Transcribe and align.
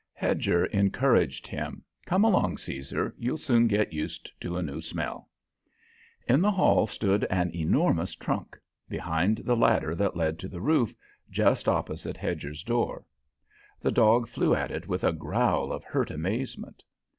Hedger 0.15 0.65
encouraged 0.65 1.45
him. 1.47 1.83
"Come 2.07 2.23
along, 2.23 2.57
Caesar. 2.57 3.13
You'll 3.19 3.37
soon 3.37 3.67
get 3.67 3.93
used 3.93 4.31
to 4.41 4.57
a 4.57 4.63
new 4.63 4.81
smell." 4.81 5.29
In 6.27 6.41
the 6.41 6.49
hall 6.49 6.87
stood 6.87 7.23
an 7.25 7.51
enormous 7.53 8.15
trunk, 8.15 8.57
behind 8.89 9.43
the 9.45 9.55
ladder 9.55 9.93
that 9.93 10.17
led 10.17 10.39
to 10.39 10.47
the 10.47 10.59
roof, 10.59 10.91
just 11.29 11.67
opposite 11.67 12.17
Hedger's 12.17 12.63
door. 12.63 13.05
The 13.79 13.91
dog 13.91 14.27
flew 14.27 14.55
at 14.55 14.71
it 14.71 14.87
with 14.87 15.03
a 15.03 15.13
growl 15.13 15.71
of 15.71 15.83
hurt 15.83 16.09
amazement. 16.09 16.83